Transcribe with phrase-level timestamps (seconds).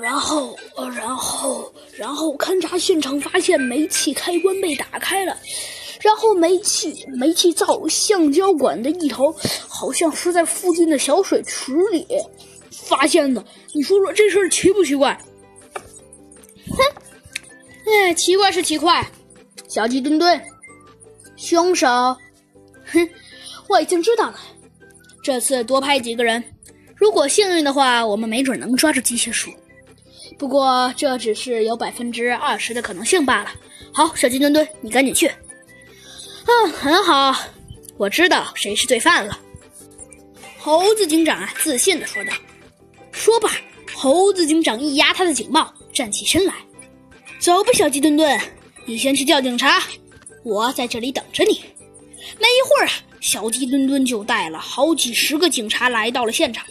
[0.00, 5.36] 然后，呃，然后，然后勘察现场发现煤气开关被打开了，
[6.00, 9.34] 然后煤气煤气灶橡胶管的一头
[9.68, 12.06] 好像是在附近的小水池里
[12.70, 13.44] 发现的。
[13.72, 15.18] 你说说这事儿奇不奇怪？
[16.70, 16.78] 哼，
[17.86, 19.06] 哎，奇怪是奇怪。
[19.68, 20.40] 小鸡墩墩，
[21.36, 23.08] 凶手，哼，
[23.68, 24.40] 我已经知道了。
[25.22, 26.42] 这次多派几个人，
[26.96, 29.50] 如果幸运的话，我们没准能抓住机械鼠。
[30.40, 33.52] 不过这只是有百分之二十的可能性罢了。
[33.92, 35.30] 好，小鸡墩墩，你赶紧去。
[36.46, 37.36] 嗯，很好，
[37.98, 39.38] 我知道谁是罪犯了。
[40.58, 42.32] 猴子警长啊，自信的说道。
[43.12, 43.50] 说罢，
[43.94, 46.54] 猴子警长一压他的警帽，站起身来。
[47.38, 48.40] 走吧，小鸡墩墩，
[48.86, 49.82] 你先去叫警察，
[50.42, 51.60] 我在这里等着你。
[52.38, 56.64] 没一会儿啊，小鸡墩墩就带了好几十个警察来到了现场。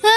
[0.00, 0.08] 啊，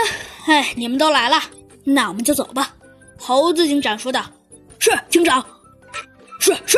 [0.48, 1.44] 哎，你们都来了。
[1.84, 2.74] 那我们就走吧，
[3.18, 4.32] 猴子警长说道。
[4.80, 5.46] “是，警长。
[6.40, 6.78] ”“是是。”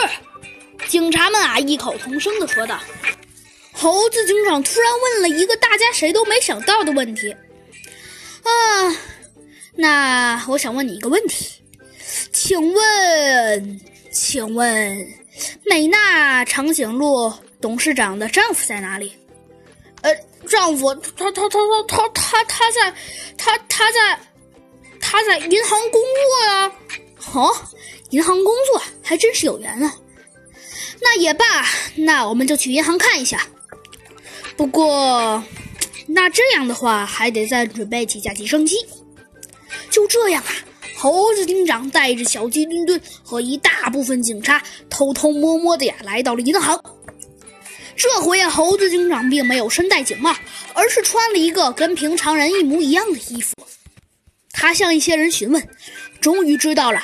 [0.87, 2.79] 警察们啊，异口同声的说道。
[3.73, 7.35] 猴子警长突然问了一个大家谁都没想到的问题
[8.43, 8.95] ：“啊，
[9.75, 11.49] 那我想问你一个问题，
[12.31, 15.07] 请问，请问，
[15.65, 19.11] 美娜长颈鹿董事长的丈夫在哪里
[20.01, 20.15] ？”“呃，
[20.47, 22.93] 丈夫，他他他他他他他在，
[23.37, 24.19] 他他在。”
[25.15, 26.71] 他在银行工作呀，
[27.33, 27.55] 哦，
[28.09, 29.95] 银行工作还真是有缘啊。
[30.99, 31.45] 那也罢，
[31.95, 33.47] 那我们就去银行看一下。
[34.57, 35.41] 不过，
[36.05, 38.75] 那这样的话还得再准备几架直升机。
[39.89, 40.51] 就这样啊，
[40.97, 46.77] 猴子警长带着小鸡墩墩和一大部分警察偷偷摸摸的呀来到了银行。
[47.95, 50.35] 这回啊，猴子警长并没有身戴警帽，
[50.73, 53.55] 而是穿了一个跟平常人一模一样的衣服。
[54.65, 55.69] 他向一些人询问，
[56.19, 57.03] 终于知道了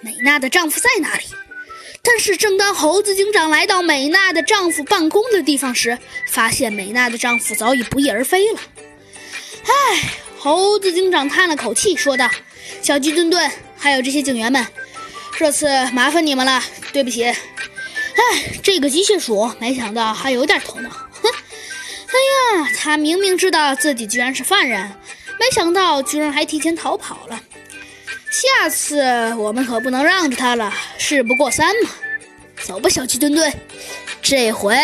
[0.00, 1.22] 美娜的丈夫在哪里。
[2.02, 5.96] 但是，正当猴子警长来到美娜的丈夫办公的地方时，
[6.28, 8.58] 发现美娜的丈夫早已不翼而飞了。
[9.62, 10.00] 唉，
[10.36, 12.28] 猴子警长叹了口气，说道
[12.82, 14.66] ：“小鸡墩墩，还有这些警员们，
[15.38, 16.60] 这次麻烦你们了，
[16.92, 20.90] 对不起。”唉，这个机械鼠没想到还有点头脑。
[20.90, 21.30] 哼，
[22.08, 24.90] 哎呀，他明明知道自己居然是犯人。
[25.38, 27.40] 没想到居然还提前逃跑了，
[28.30, 29.02] 下次
[29.34, 30.72] 我们可不能让着他了。
[30.98, 31.90] 事不过三嘛，
[32.62, 33.52] 走吧，小鸡墩墩。
[34.22, 34.76] 这回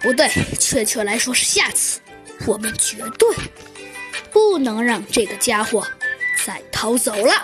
[0.00, 2.00] 不对，确切来说是下次，
[2.46, 3.28] 我们绝对
[4.30, 5.86] 不能让这个家伙
[6.46, 7.34] 再逃走了。